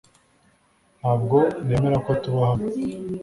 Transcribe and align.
Ntabwo 0.99 1.37
nemera 1.65 1.97
ko 2.05 2.11
tuba 2.21 2.41
hano 2.49 2.67